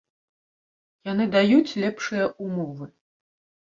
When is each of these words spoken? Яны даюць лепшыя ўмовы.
Яны 1.11 1.29
даюць 1.37 1.77
лепшыя 1.85 2.25
ўмовы. 2.43 2.85